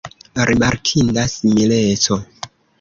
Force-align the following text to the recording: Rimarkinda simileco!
Rimarkinda 0.49 1.23
simileco! 1.35 2.15